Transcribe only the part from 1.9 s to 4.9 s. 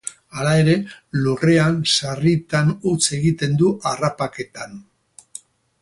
sarritan huts egiten du harrapaketan.